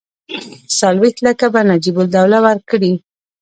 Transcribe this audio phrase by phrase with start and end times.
[0.77, 2.93] څلوېښت لکه به نجیب الدوله ورکړي.